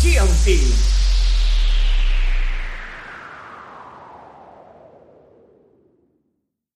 [0.00, 0.99] TNT.